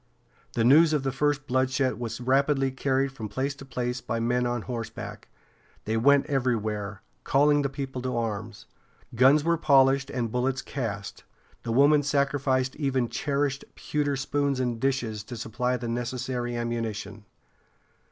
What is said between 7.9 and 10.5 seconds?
to arms. Guns were polished and